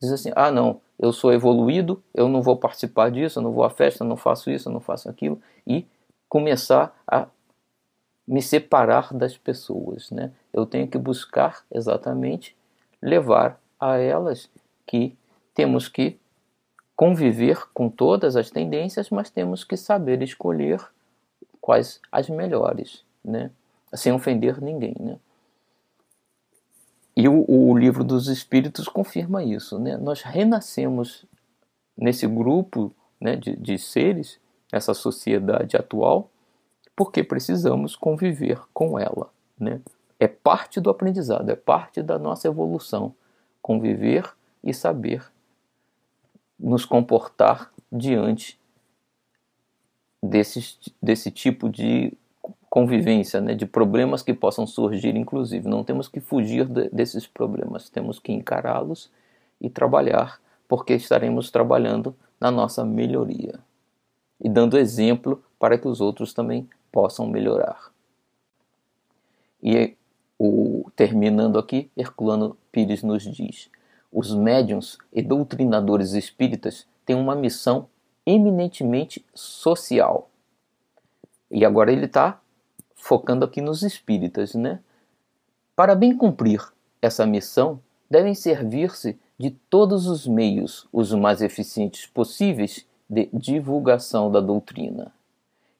[0.00, 3.64] dizer assim, ah não, eu sou evoluído, eu não vou participar disso, eu não vou
[3.64, 5.86] à festa, eu não faço isso, eu não faço aquilo, e
[6.28, 7.26] começar a
[8.26, 10.10] me separar das pessoas.
[10.10, 10.32] Né?
[10.52, 12.56] Eu tenho que buscar exatamente
[13.00, 14.48] levar a elas
[14.86, 15.16] que
[15.54, 16.18] temos que
[16.94, 20.80] conviver com todas as tendências, mas temos que saber escolher
[21.60, 23.50] quais as melhores, né?
[23.92, 24.94] sem ofender ninguém.
[24.98, 25.18] Né?
[27.16, 29.78] E o, o, livro dos Espíritos confirma isso.
[29.78, 29.96] Né?
[29.96, 31.26] Nós renascemos
[31.96, 34.40] nesse grupo né, de, de seres,
[34.72, 36.30] nessa sociedade atual,
[36.96, 39.30] porque precisamos conviver com ela.
[39.58, 39.80] Né?
[40.18, 43.14] É parte do aprendizado, é parte da nossa evolução.
[43.60, 44.32] Conviver
[44.64, 45.24] e saber
[46.58, 48.58] nos comportar diante
[50.22, 52.16] desse, desse tipo de
[52.72, 55.68] convivência, né, de problemas que possam surgir, inclusive.
[55.68, 59.10] Não temos que fugir de, desses problemas, temos que encará-los
[59.60, 63.60] e trabalhar, porque estaremos trabalhando na nossa melhoria
[64.40, 67.92] e dando exemplo para que os outros também possam melhorar.
[69.62, 69.94] E
[70.38, 73.68] o, terminando aqui, Herculano Pires nos diz:
[74.10, 77.86] os médiums e doutrinadores espíritas têm uma missão
[78.24, 80.30] eminentemente social.
[81.50, 82.40] E agora ele está
[83.02, 84.78] focando aqui nos espíritas, né?
[85.74, 86.62] Para bem cumprir
[87.02, 94.40] essa missão, devem servir-se de todos os meios, os mais eficientes possíveis, de divulgação da
[94.40, 95.12] doutrina.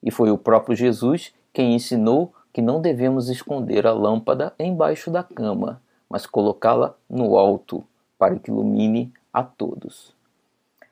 [0.03, 5.23] E foi o próprio Jesus quem ensinou que não devemos esconder a lâmpada embaixo da
[5.23, 7.85] cama, mas colocá-la no alto,
[8.19, 10.13] para que ilumine a todos.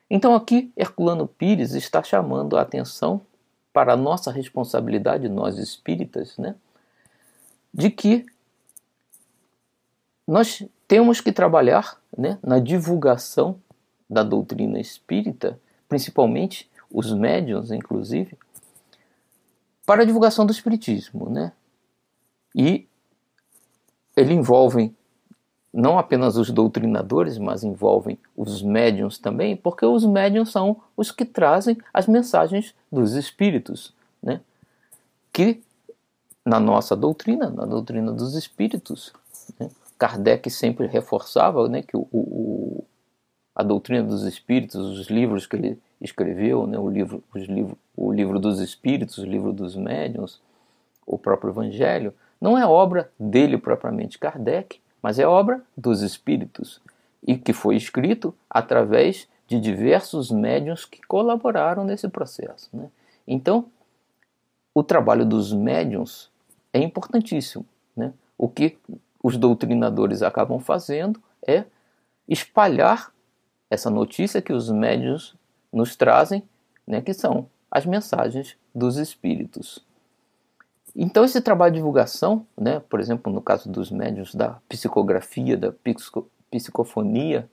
[0.10, 3.20] Então aqui Herculano Pires está chamando a atenção
[3.74, 6.56] para nossa responsabilidade, nós espíritas, né,
[7.74, 8.26] de que
[10.28, 13.60] nós temos que trabalhar né, na divulgação
[14.10, 18.38] da doutrina espírita, principalmente os médiuns, inclusive,
[19.86, 21.54] para a divulgação do espiritismo, né?
[22.56, 22.88] E
[24.16, 24.94] ele envolve
[25.74, 31.24] não apenas os doutrinadores, mas envolvem os médiums também, porque os médiums são os que
[31.24, 34.42] trazem as mensagens dos espíritos, né?
[35.32, 35.62] que
[36.46, 39.14] na nossa doutrina, na doutrina dos espíritos,
[39.60, 39.70] né?
[39.98, 42.84] Kardec sempre reforçava né, que o, o,
[43.56, 48.12] a doutrina dos espíritos, os livros que ele escreveu, né, o, livro, os livro, o
[48.12, 50.42] livro dos espíritos, o livro dos médiuns,
[51.06, 56.82] o próprio Evangelho, não é obra dele propriamente Kardec, mas é obra dos espíritos
[57.26, 62.70] e que foi escrito através de diversos médiuns que colaboraram nesse processo.
[62.74, 62.90] Né?
[63.28, 63.66] Então,
[64.74, 66.32] o trabalho dos médiuns
[66.74, 67.66] é importantíssimo.
[67.96, 68.14] Né?
[68.38, 68.78] O que
[69.22, 71.66] os doutrinadores acabam fazendo é
[72.28, 73.12] espalhar
[73.70, 75.36] essa notícia que os médiuns
[75.72, 76.44] nos trazem,
[76.86, 79.86] né, que são as mensagens dos espíritos.
[80.96, 85.72] Então, esse trabalho de divulgação, né, por exemplo, no caso dos médiuns da psicografia, da
[85.72, 87.50] psico, psicofonia,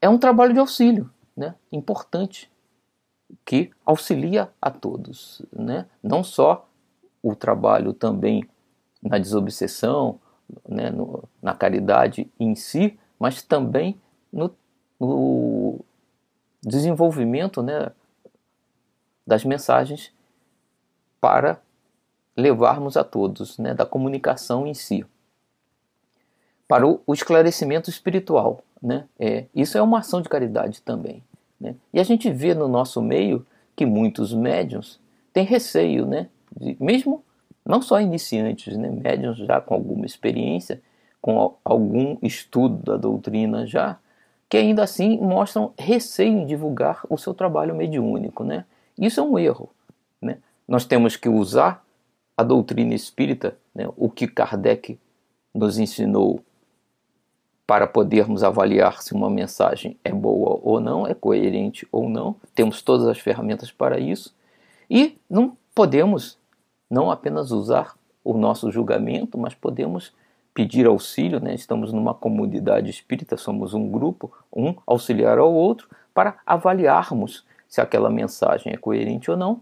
[0.00, 2.50] é um trabalho de auxílio né, importante
[3.44, 5.42] que auxilia a todos.
[5.52, 5.86] Né?
[6.02, 6.68] Não só
[7.22, 8.48] o trabalho também
[9.02, 10.18] na desobsessão,
[10.66, 14.00] né, no, na caridade em si, mas também
[14.32, 14.54] no,
[14.98, 15.80] no
[16.62, 17.90] desenvolvimento né,
[19.26, 20.12] das mensagens
[21.20, 21.60] para
[22.36, 25.04] levarmos a todos, né, da comunicação em si.
[26.68, 28.62] Para o, esclarecimento espiritual.
[28.82, 31.22] Né, é, isso é uma ação de caridade também.
[31.58, 31.74] Né?
[31.92, 35.00] E a gente vê no nosso meio que muitos médiums
[35.32, 37.24] têm receio, né, de, mesmo
[37.64, 40.80] não só iniciantes, né, médiums já com alguma experiência,
[41.20, 43.98] com algum estudo da doutrina já,
[44.48, 48.44] que ainda assim mostram receio em divulgar o seu trabalho mediúnico.
[48.44, 48.64] Né?
[48.96, 49.68] Isso é um erro.
[50.20, 50.38] Né?
[50.68, 51.84] Nós temos que usar
[52.36, 54.98] a doutrina espírita, né, o que Kardec
[55.54, 56.40] nos ensinou
[57.66, 62.36] para podermos avaliar se uma mensagem é boa ou não, é coerente ou não.
[62.54, 64.34] Temos todas as ferramentas para isso.
[64.88, 66.38] E não podemos
[66.88, 70.14] não apenas usar o nosso julgamento, mas podemos
[70.54, 71.54] pedir auxílio, né?
[71.54, 78.08] estamos numa comunidade espírita, somos um grupo, um auxiliar ao outro, para avaliarmos se aquela
[78.08, 79.60] mensagem é coerente ou não,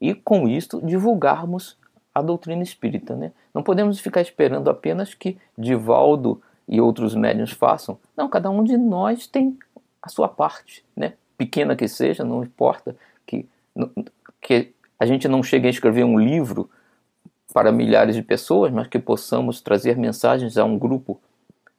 [0.00, 1.78] e com isto divulgarmos
[2.14, 3.14] a doutrina espírita.
[3.14, 3.32] Né?
[3.54, 7.98] Não podemos ficar esperando apenas que Divaldo e outros médiuns façam.
[8.16, 9.58] Não, cada um de nós tem
[10.02, 11.14] a sua parte, né?
[11.36, 12.94] pequena que seja, não importa
[13.26, 13.48] que,
[14.40, 16.68] que a gente não chegue a escrever um livro
[17.52, 21.18] para milhares de pessoas, mas que possamos trazer mensagens a um grupo,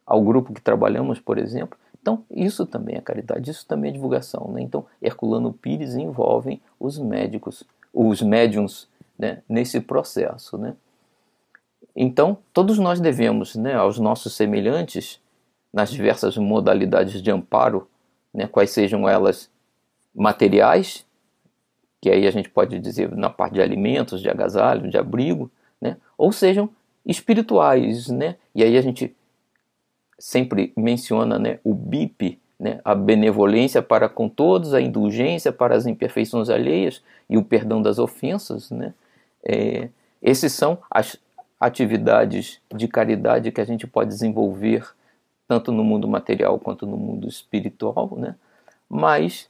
[0.05, 1.77] ao grupo que trabalhamos, por exemplo.
[2.01, 4.49] Então, isso também é caridade, isso também é divulgação.
[4.51, 4.61] Né?
[4.61, 7.63] Então, Herculano Pires envolve os médicos,
[7.93, 8.89] os médiums
[9.21, 10.57] né, nesse processo.
[10.57, 10.73] Né?
[11.95, 15.21] Então, todos nós devemos né, aos nossos semelhantes,
[15.71, 17.87] nas diversas modalidades de amparo,
[18.33, 19.49] né, quais sejam elas
[20.13, 21.05] materiais,
[22.01, 25.97] que aí a gente pode dizer na parte de alimentos, de agasalho, de abrigo, né?
[26.17, 26.67] ou sejam
[27.05, 28.07] espirituais.
[28.09, 28.37] Né?
[28.55, 29.15] E aí a gente
[30.17, 35.85] sempre menciona né, o BIP, né, a benevolência para com todos, a indulgência para as
[35.85, 38.71] imperfeições alheias e o perdão das ofensas.
[38.71, 38.95] Né?
[39.43, 39.89] É,
[40.21, 41.17] esses são as
[41.59, 44.87] atividades de caridade que a gente pode desenvolver
[45.47, 48.35] tanto no mundo material quanto no mundo espiritual, né?
[48.89, 49.49] mas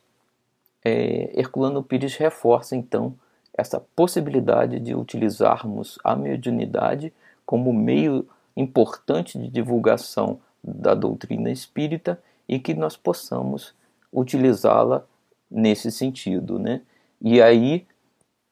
[0.83, 3.13] é, Herculano Pires reforça então
[3.53, 7.13] essa possibilidade de utilizarmos a mediunidade
[7.45, 13.73] como meio importante de divulgação da doutrina espírita e que nós possamos
[14.11, 15.03] utilizá-la
[15.49, 16.81] nesse sentido, né?
[17.21, 17.85] E aí,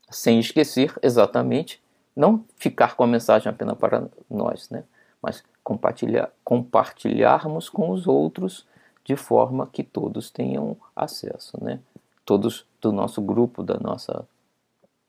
[0.10, 1.82] sem esquecer exatamente,
[2.16, 4.84] não ficar com a mensagem apenas para nós, né?
[5.22, 8.66] Mas compartilhar, compartilharmos com os outros
[9.04, 11.80] de forma que todos tenham acesso, né?
[12.26, 14.26] Todos do nosso grupo, da nossa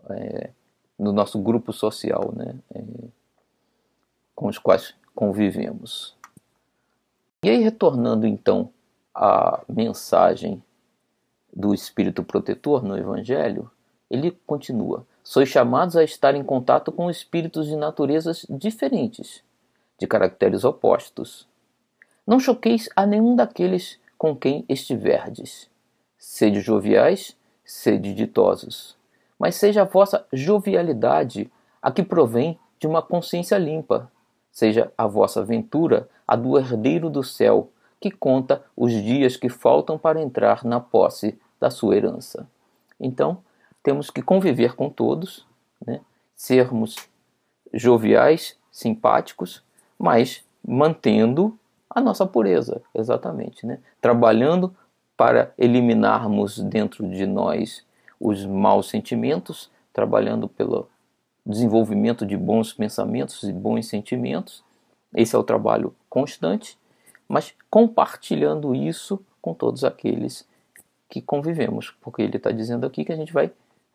[0.08, 0.50] é,
[1.00, 2.84] no nosso grupo social, né, é,
[4.34, 6.14] com os quais convivemos.
[7.42, 8.70] E aí, retornando então
[9.14, 10.62] à mensagem
[11.54, 13.70] do Espírito Protetor no Evangelho,
[14.10, 19.42] ele continua: Sois chamados a estar em contato com espíritos de naturezas diferentes,
[19.98, 21.46] de caracteres opostos.
[22.26, 25.70] Não choqueis a nenhum daqueles com quem estiverdes.
[26.18, 28.98] Sede joviais, sede ditosos
[29.40, 34.12] mas seja a vossa jovialidade a que provém de uma consciência limpa.
[34.52, 39.96] Seja a vossa ventura a do herdeiro do céu, que conta os dias que faltam
[39.96, 42.46] para entrar na posse da sua herança.
[43.00, 43.38] Então,
[43.82, 45.46] temos que conviver com todos,
[45.86, 46.00] né?
[46.34, 46.96] sermos
[47.72, 49.62] joviais, simpáticos,
[49.98, 53.78] mas mantendo a nossa pureza, exatamente, né?
[54.00, 54.74] Trabalhando
[55.16, 57.84] para eliminarmos dentro de nós
[58.18, 60.88] os maus sentimentos, trabalhando pelo
[61.44, 64.62] desenvolvimento de bons pensamentos e bons sentimentos.
[65.14, 66.78] Esse é o trabalho constante,
[67.28, 70.48] mas compartilhando isso com todos aqueles
[71.08, 73.50] que convivemos, porque ele está dizendo aqui que a gente vai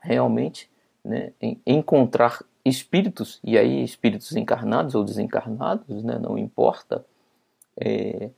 [0.06, 0.70] realmente
[1.04, 1.32] né,
[1.66, 7.06] encontrar espíritos, e aí espíritos encarnados ou desencarnados, né, não importa,
[7.78, 8.30] é,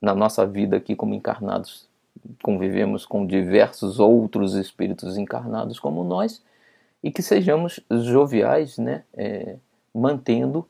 [0.00, 1.88] na nossa vida aqui como encarnados,
[2.42, 6.42] convivemos com diversos outros espíritos encarnados como nós,
[7.02, 9.56] e que sejamos joviais, né, é,
[9.94, 10.66] mantendo,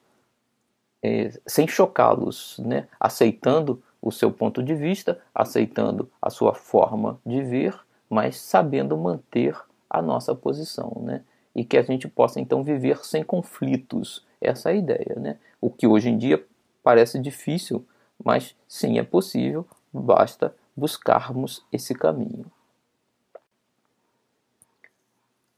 [1.03, 7.43] é, sem chocá-los, né, aceitando o seu ponto de vista, aceitando a sua forma de
[7.43, 9.57] ver, mas sabendo manter
[9.99, 11.23] a nossa posição, né?
[11.55, 14.25] E que a gente possa então viver sem conflitos.
[14.41, 15.39] Essa é a ideia, né?
[15.61, 16.45] O que hoje em dia
[16.83, 17.87] parece difícil,
[18.23, 22.45] mas sim é possível, basta buscarmos esse caminho.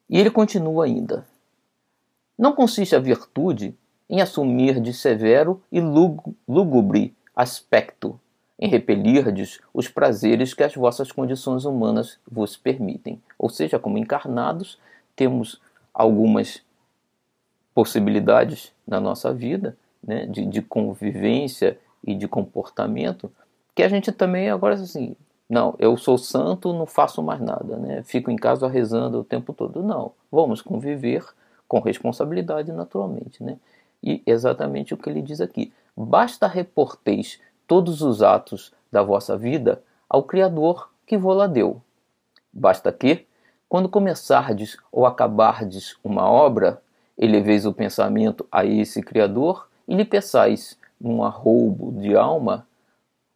[0.08, 1.26] E ele continua ainda:
[2.38, 3.76] Não consiste a virtude
[4.08, 8.18] em assumir de severo e lúgubre aspecto
[8.58, 13.20] em repelirdes os prazeres que as vossas condições humanas vos permitem.
[13.38, 14.78] Ou seja, como encarnados,
[15.14, 15.60] temos
[15.94, 16.62] algumas
[17.74, 23.30] possibilidades na nossa vida né, de, de convivência e de comportamento
[23.74, 25.14] que a gente também agora assim
[25.48, 29.52] não eu sou santo não faço mais nada né fico em casa rezando o tempo
[29.52, 31.24] todo não vamos conviver
[31.66, 33.58] com responsabilidade naturalmente né
[34.02, 39.82] e exatamente o que ele diz aqui basta reporteis todos os atos da vossa vida
[40.08, 41.80] ao Criador que vô-la deu.
[42.52, 43.26] Basta que,
[43.68, 46.82] quando começardes ou acabardes uma obra,
[47.16, 52.66] eleveis o pensamento a esse Criador e lhe peçais um arroubo de alma,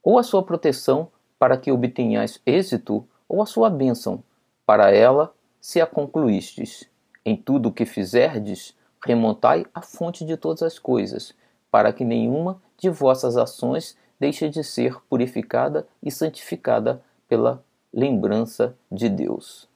[0.03, 4.25] ou a sua proteção para que obtenhais êxito, ou a sua bênção,
[4.65, 6.89] para ela se a concluístes.
[7.25, 11.35] Em tudo o que fizerdes, remontai à fonte de todas as coisas,
[11.71, 17.61] para que nenhuma de vossas ações deixa de ser purificada e santificada pela
[17.93, 19.69] lembrança de Deus.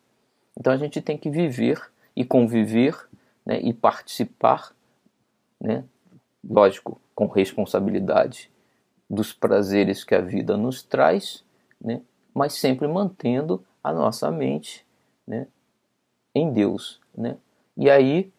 [0.56, 1.82] Então a gente tem que viver
[2.14, 2.96] e conviver
[3.44, 4.72] né, e participar,
[5.60, 5.82] né,
[6.48, 8.48] lógico, com responsabilidade
[9.10, 11.42] dos prazeres que a vida nos traz,
[11.80, 12.00] né,
[12.32, 14.86] mas sempre mantendo a nossa mente
[15.26, 15.48] né,
[16.32, 17.00] em Deus.
[17.18, 17.36] Né?
[17.76, 18.32] E aí,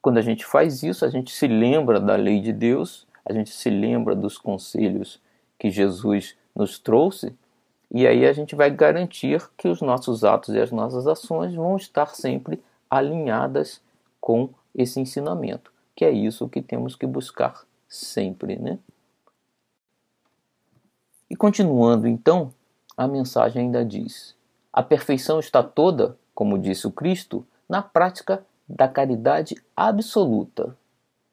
[0.00, 3.50] quando a gente faz isso, a gente se lembra da lei de Deus, a gente
[3.50, 5.20] se lembra dos conselhos
[5.62, 7.32] que Jesus nos trouxe,
[7.88, 11.76] e aí a gente vai garantir que os nossos atos e as nossas ações vão
[11.76, 13.80] estar sempre alinhadas
[14.20, 18.76] com esse ensinamento, que é isso que temos que buscar sempre, né?
[21.30, 22.52] E continuando então,
[22.96, 24.34] a mensagem ainda diz:
[24.72, 30.76] a perfeição está toda, como disse o Cristo, na prática da caridade absoluta.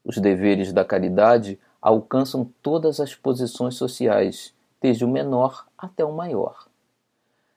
[0.05, 6.67] Os deveres da caridade alcançam todas as posições sociais, desde o menor até o maior.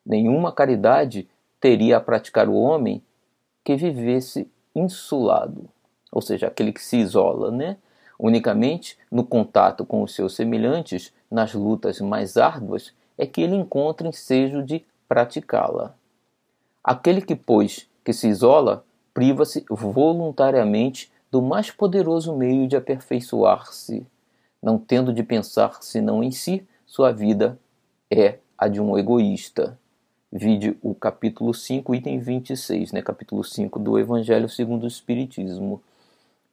[0.04, 1.28] Nenhuma caridade
[1.60, 3.02] teria a praticar o homem
[3.64, 5.68] que vivesse insulado,
[6.10, 7.76] ou seja, aquele que se isola, né?
[8.18, 14.08] Unicamente no contato com os seus semelhantes, nas lutas mais árduas, é que ele encontra
[14.08, 15.94] ensejo de praticá-la.
[16.82, 24.06] Aquele que, pois, que se isola, priva-se voluntariamente do mais poderoso meio de aperfeiçoar-se,
[24.62, 27.58] não tendo de pensar senão em si, sua vida
[28.10, 29.78] é a de um egoísta.
[30.30, 33.02] Vide o capítulo 5, item 26, né?
[33.02, 35.82] capítulo 5 do Evangelho segundo o Espiritismo.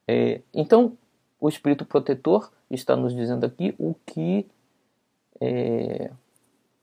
[0.07, 0.97] É, então,
[1.39, 4.45] o Espírito Protetor está nos dizendo aqui o que
[5.39, 6.11] é,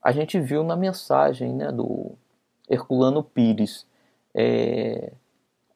[0.01, 2.11] a gente viu na mensagem né, do
[2.69, 3.85] Herculano Pires.
[4.33, 5.11] É,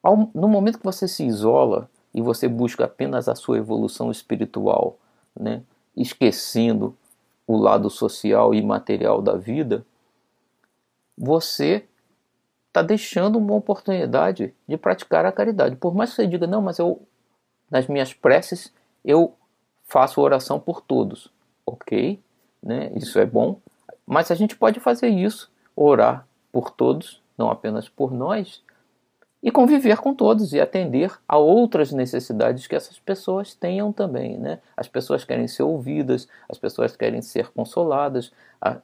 [0.02, 4.98] ao, no momento que você se isola e você busca apenas a sua evolução espiritual,
[5.38, 5.62] né,
[5.96, 6.96] esquecendo
[7.46, 9.84] o lado social e material da vida,
[11.16, 11.84] você
[12.68, 15.76] está deixando uma oportunidade de praticar a caridade.
[15.76, 17.02] Por mais que você diga, não, mas eu,
[17.70, 18.72] nas minhas preces,
[19.04, 19.34] eu
[19.84, 21.30] faço oração por todos.
[21.66, 22.20] Ok,
[22.62, 22.90] né?
[22.96, 23.60] isso é bom,
[24.06, 28.62] mas a gente pode fazer isso, orar por todos, não apenas por nós,
[29.42, 34.38] e conviver com todos e atender a outras necessidades que essas pessoas tenham também.
[34.38, 34.60] Né?
[34.76, 38.32] As pessoas querem ser ouvidas, as pessoas querem ser consoladas,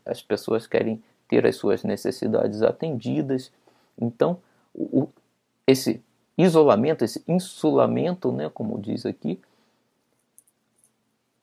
[0.05, 3.53] as pessoas querem ter as suas necessidades atendidas.
[4.01, 4.39] Então,
[4.75, 5.09] o,
[5.65, 6.03] esse
[6.37, 9.41] isolamento, esse insulamento, né, como diz aqui,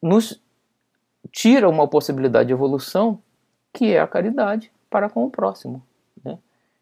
[0.02, 0.42] nos
[1.32, 3.20] tira uma possibilidade de evolução
[3.72, 5.82] que é a caridade para com o próximo.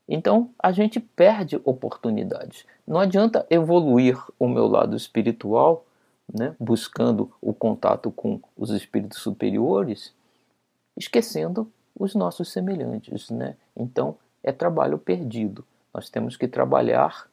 [0.07, 2.65] Então a gente perde oportunidades.
[2.85, 5.85] Não adianta evoluir o meu lado espiritual,
[6.31, 10.13] né, buscando o contato com os espíritos superiores,
[10.97, 13.29] esquecendo os nossos semelhantes.
[13.29, 13.55] Né?
[13.75, 15.65] Então é trabalho perdido.
[15.93, 17.27] Nós temos que trabalhar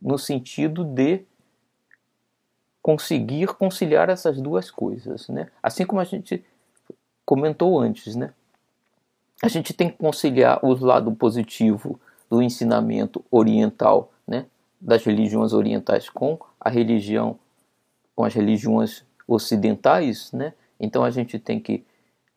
[0.00, 1.24] no sentido de
[2.80, 5.50] conseguir conciliar essas duas coisas, né?
[5.62, 6.42] Assim como a gente
[7.24, 8.32] comentou antes, né?
[9.42, 12.00] A gente tem que conciliar o lado positivo
[12.30, 14.46] do ensinamento oriental, né?
[14.80, 17.38] Das religiões orientais com a religião,
[18.14, 20.52] com as religiões ocidentais, né?
[20.78, 21.84] Então a gente tem que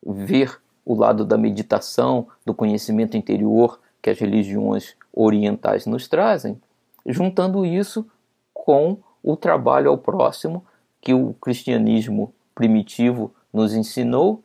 [0.04, 6.60] ver o lado da meditação, do conhecimento interior que as religiões orientais nos trazem,
[7.06, 8.04] juntando isso
[8.52, 10.64] com o trabalho ao próximo
[11.00, 14.42] que o cristianismo primitivo nos ensinou,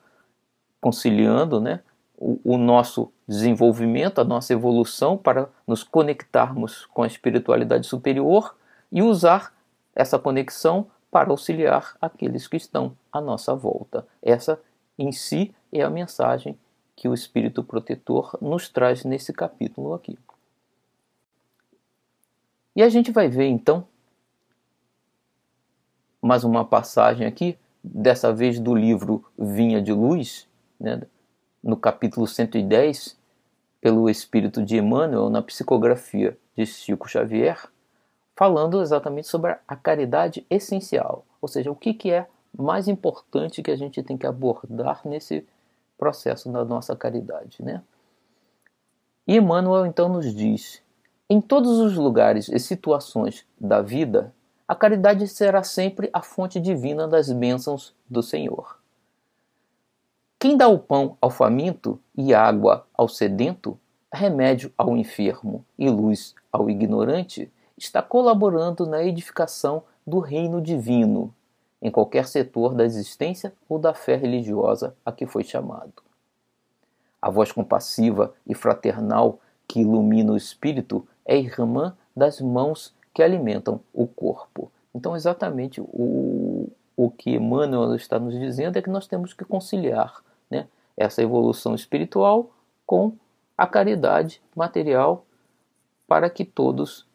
[0.80, 1.82] conciliando né,
[2.18, 8.56] o, o nosso desenvolvimento, a nossa evolução para nos conectarmos com a espiritualidade superior
[8.92, 9.54] e usar
[9.96, 14.06] essa conexão para auxiliar aqueles que estão à nossa volta.
[14.22, 14.60] Essa,
[14.98, 16.58] em si, é a mensagem
[16.96, 20.18] que o Espírito Protetor nos traz nesse capítulo aqui.
[22.76, 23.86] E a gente vai ver então
[26.22, 30.48] mais uma passagem aqui, dessa vez do livro Vinha de Luz,
[30.80, 31.02] né,
[31.68, 33.18] no capítulo 110,
[33.82, 37.68] pelo Espírito de Emmanuel, na psicografia de Chico Xavier,
[38.38, 42.26] falando exatamente sobre a caridade essencial, ou seja, o que, que é
[42.58, 45.46] mais importante que a gente tem que abordar nesse
[45.98, 47.62] processo da nossa caridade.
[47.62, 47.84] Né?
[49.28, 50.82] E Emmanuel então nos diz:
[51.30, 54.34] em todos os lugares e situações da vida,
[54.66, 58.77] a caridade será sempre a fonte divina das bênçãos do Senhor.
[60.40, 63.76] Quem dá o pão ao faminto e água ao sedento,
[64.14, 71.34] remédio ao enfermo e luz ao ignorante, está colaborando na edificação do reino divino,
[71.82, 76.04] em qualquer setor da existência ou da fé religiosa a que foi chamado.
[77.20, 83.82] A voz compassiva e fraternal que ilumina o espírito é irmã das mãos que alimentam
[83.92, 84.72] o corpo.
[84.94, 85.86] Então, exatamente o,
[86.98, 90.68] o que Emmanuel está nos dizendo é que nós temos que conciliar né,
[90.98, 92.50] essa evolução espiritual
[92.88, 93.14] com
[93.56, 95.24] a caridade material
[96.08, 97.06] para que todos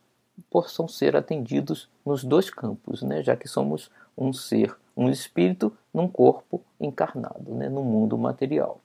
[0.49, 6.07] possam ser atendidos nos dois campos, né, já que somos um ser, um espírito num
[6.07, 8.81] corpo encarnado, né, no mundo material.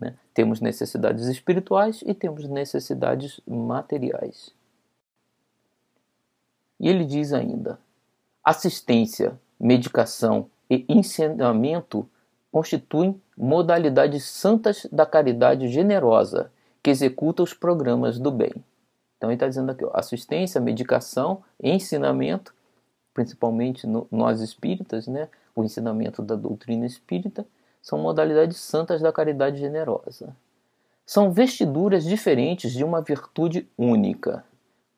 [0.00, 0.16] Né?
[0.34, 4.52] Temos necessidades espirituais e temos necessidades materiais.
[6.80, 7.78] E ele diz ainda:
[8.44, 12.08] assistência, medicação e ensinamento
[12.50, 16.50] constituem modalidades santas da caridade generosa
[16.82, 18.52] que executa os programas do bem.
[19.16, 22.52] Então ele está dizendo aqui: ó, assistência, medicação, ensinamento,
[23.14, 25.28] principalmente no, nós espíritas, né?
[25.54, 27.46] o ensinamento da doutrina espírita,
[27.80, 30.34] são modalidades santas da caridade generosa.
[31.06, 34.44] São vestiduras diferentes de uma virtude única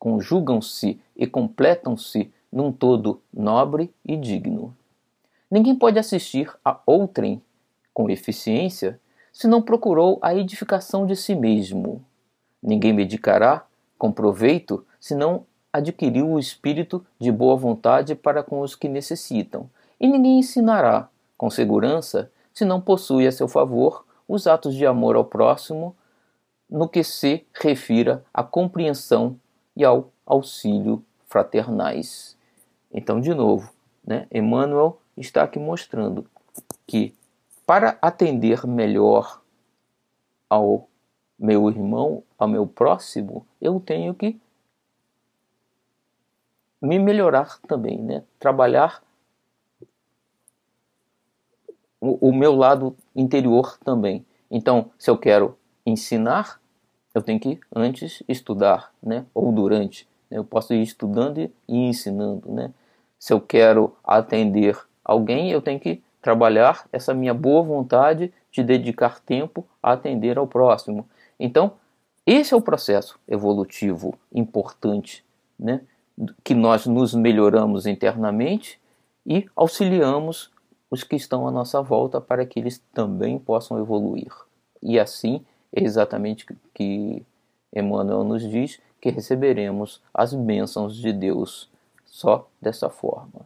[0.05, 4.77] conjugam-se e completam-se num todo nobre e digno.
[5.51, 7.43] Ninguém pode assistir a outrem
[7.93, 9.01] com eficiência
[9.33, 12.05] se não procurou a edificação de si mesmo.
[12.63, 13.67] Ninguém medicará
[13.99, 19.69] com proveito se não adquiriu o espírito de boa vontade para com os que necessitam.
[19.99, 25.17] E ninguém ensinará com segurança se não possui a seu favor os atos de amor
[25.17, 25.97] ao próximo
[26.71, 29.37] no que se refira à compreensão
[29.77, 32.34] e ao auxílio fraternais.
[32.95, 33.73] Então, de novo,
[34.07, 36.25] né, Emmanuel está aqui mostrando
[36.87, 37.13] que
[37.67, 39.43] para atender melhor
[40.49, 40.89] ao
[41.37, 44.41] meu irmão, ao meu próximo, eu tenho que
[46.81, 48.23] me melhorar também, né?
[48.39, 49.03] Trabalhar
[52.01, 54.25] o, o meu lado interior também.
[54.51, 56.61] Então, se eu quero ensinar,
[57.15, 59.27] eu tenho que antes estudar, né?
[59.35, 60.07] Ou durante.
[60.31, 60.39] Né?
[60.39, 62.73] Eu posso ir estudando e ensinando, né?
[63.25, 69.19] Se eu quero atender alguém, eu tenho que trabalhar essa minha boa vontade de dedicar
[69.19, 71.09] tempo a atender ao próximo.
[71.41, 71.73] Então,
[72.27, 75.25] esse é o processo evolutivo importante,
[75.59, 75.81] né?
[76.45, 78.79] Que nós nos melhoramos internamente
[79.25, 80.51] e auxiliamos
[80.91, 84.35] os que estão à nossa volta para que eles também possam evoluir.
[84.83, 86.45] E assim é exatamente
[86.75, 87.25] que
[87.75, 91.73] Emmanuel nos diz que receberemos as bênçãos de Deus
[92.15, 93.45] só dessa forma.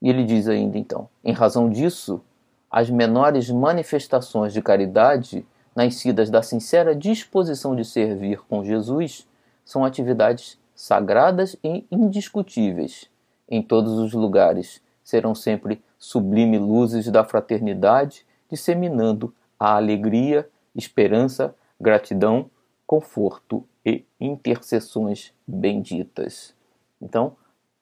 [0.00, 2.22] E ele diz ainda então: em razão disso,
[2.70, 9.26] as menores manifestações de caridade, nascidas da sincera disposição de servir com Jesus,
[9.64, 13.10] são atividades sagradas e indiscutíveis.
[13.48, 22.48] Em todos os lugares serão sempre sublime luzes da fraternidade, disseminando a alegria, esperança, gratidão,
[22.86, 26.54] conforto e intercessões benditas.
[27.00, 27.34] Então,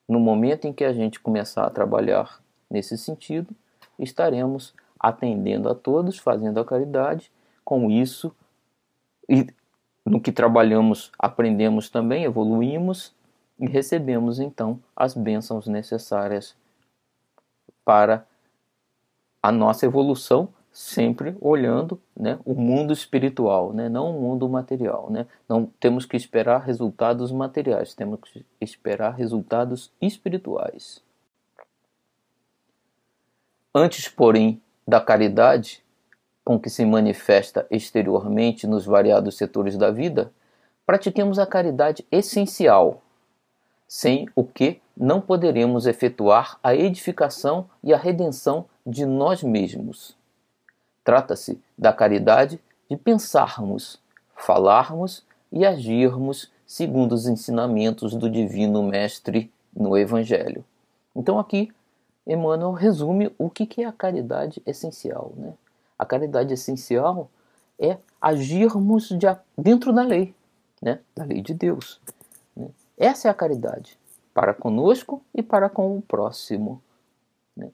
[0.07, 3.53] no momento em que a gente começar a trabalhar nesse sentido,
[3.99, 7.29] estaremos atendendo a todos, fazendo a caridade.
[7.65, 8.33] Com isso,
[9.27, 9.47] e
[10.05, 13.13] no que trabalhamos, aprendemos também, evoluímos
[13.59, 16.55] e recebemos então as bênçãos necessárias
[17.83, 18.25] para
[19.43, 20.47] a nossa evolução,
[20.77, 25.09] sempre olhando né, o mundo espiritual, né, não o mundo material.
[25.09, 25.25] Né?
[25.49, 31.01] Não temos que esperar resultados materiais, temos que esperar resultados espirituais.
[33.73, 35.83] Antes, porém, da caridade,
[36.45, 40.31] com que se manifesta exteriormente nos variados setores da vida,
[40.85, 43.01] pratiquemos a caridade essencial,
[43.87, 50.16] sem o que não poderemos efetuar a edificação e a redenção de nós mesmos.
[51.07, 53.97] Trata-se da caridade de pensarmos,
[54.35, 60.65] falarmos e agirmos segundo os ensinamentos do Divino Mestre no Evangelho.
[61.15, 61.71] Então, aqui
[62.25, 65.31] Emmanuel resume o que é a caridade essencial.
[65.37, 65.53] Né?
[65.97, 67.29] A caridade essencial
[67.79, 69.27] é agirmos de,
[69.57, 70.35] dentro da lei,
[70.81, 70.99] né?
[71.15, 72.01] da lei de Deus.
[72.53, 72.67] Né?
[72.97, 73.97] Essa é a caridade,
[74.33, 76.81] para conosco e para com o próximo.
[77.55, 77.69] Né?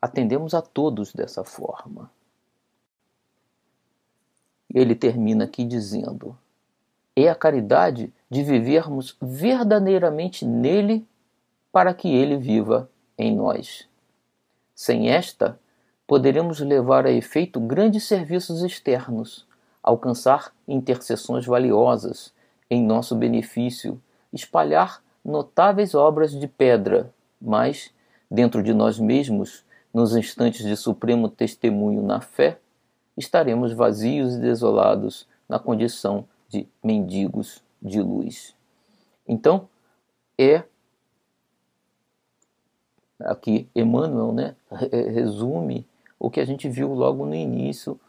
[0.00, 2.08] Atendemos a todos dessa forma.
[4.72, 6.36] E ele termina aqui dizendo:
[7.16, 11.06] é a caridade de vivermos verdadeiramente nele
[11.72, 13.88] para que ele viva em nós.
[14.74, 15.58] Sem esta,
[16.06, 19.46] poderemos levar a efeito grandes serviços externos,
[19.82, 22.32] alcançar intercessões valiosas
[22.70, 24.00] em nosso benefício,
[24.32, 27.92] espalhar notáveis obras de pedra, mas,
[28.30, 32.58] dentro de nós mesmos, nos instantes de supremo testemunho na fé,
[33.20, 38.54] estaremos vazios e desolados na condição de mendigos de luz.
[39.28, 39.68] Então,
[40.38, 40.64] é
[43.20, 44.56] aqui Emmanuel né,
[45.12, 45.86] resume
[46.18, 48.00] o que a gente viu logo no início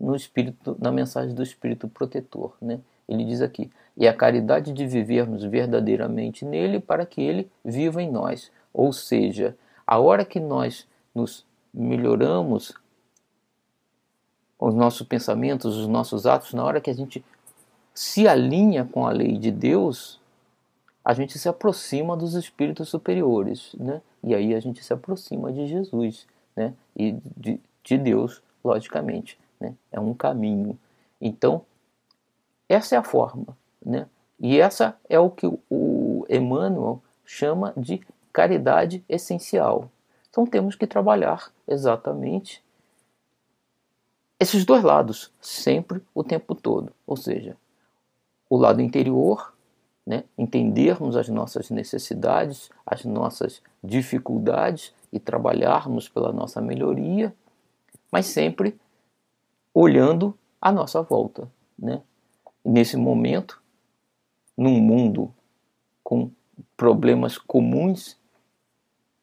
[0.00, 2.80] no espírito na mensagem do espírito protetor, né?
[3.08, 8.10] Ele diz aqui: "E a caridade de vivermos verdadeiramente nele para que ele viva em
[8.10, 8.50] nós".
[8.72, 9.56] Ou seja,
[9.86, 12.74] a hora que nós nos melhoramos
[14.58, 17.24] os nossos pensamentos, os nossos atos, na hora que a gente
[17.94, 20.20] se alinha com a lei de Deus,
[21.04, 24.00] a gente se aproxima dos espíritos superiores, né?
[24.22, 26.26] E aí a gente se aproxima de Jesus,
[26.56, 26.72] né?
[26.96, 29.74] E de, de Deus, logicamente, né?
[29.92, 30.78] É um caminho.
[31.20, 31.62] Então,
[32.68, 34.06] essa é a forma, né?
[34.40, 38.00] E essa é o que o Emmanuel chama de
[38.32, 39.90] caridade essencial.
[40.30, 42.63] Então temos que trabalhar exatamente
[44.38, 46.92] esses dois lados, sempre o tempo todo.
[47.06, 47.56] Ou seja,
[48.48, 49.54] o lado interior
[50.06, 50.24] né?
[50.36, 57.34] entendermos as nossas necessidades, as nossas dificuldades e trabalharmos pela nossa melhoria,
[58.12, 58.78] mas sempre
[59.72, 61.50] olhando à nossa volta.
[61.78, 62.02] Né?
[62.64, 63.62] nesse momento,
[64.56, 65.32] num mundo
[66.02, 66.30] com
[66.76, 68.16] problemas comuns,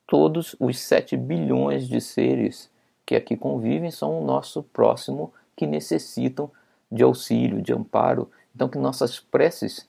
[0.05, 2.69] todos os 7 bilhões de seres
[3.11, 6.49] que aqui convivem são o nosso próximo que necessitam
[6.89, 8.31] de auxílio, de amparo.
[8.55, 9.85] Então, que nossas preces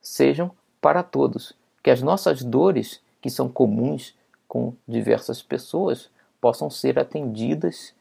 [0.00, 4.16] sejam para todos, que as nossas dores, que são comuns
[4.48, 6.08] com diversas pessoas,
[6.40, 7.92] possam ser atendidas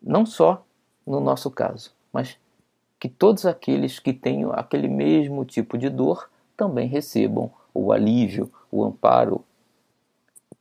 [0.00, 0.64] não só
[1.04, 2.38] no nosso caso, mas
[3.00, 8.84] que todos aqueles que tenham aquele mesmo tipo de dor também recebam o alívio, o
[8.84, 9.44] amparo,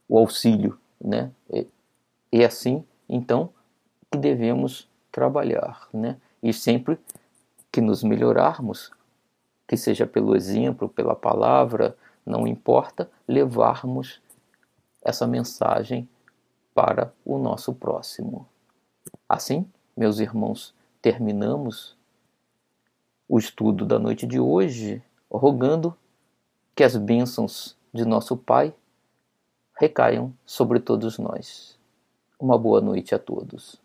[0.10, 1.30] o auxílio, né?
[1.54, 1.68] E,
[2.32, 2.84] e assim,
[3.14, 3.52] então,
[4.12, 6.18] que devemos trabalhar, né?
[6.42, 7.00] E sempre
[7.72, 8.92] que nos melhorarmos,
[9.68, 11.96] que seja pelo exemplo, pela palavra,
[12.26, 14.20] não importa, levarmos
[15.04, 16.10] essa mensagem
[16.74, 18.48] para o nosso próximo.
[19.30, 21.96] Assim, meus irmãos, terminamos
[23.30, 25.96] o estudo da noite de hoje, rogando
[26.76, 28.74] que as bênçãos de nosso Pai
[29.80, 31.78] recaiam sobre todos nós.
[32.44, 33.83] Uma boa noite a todos.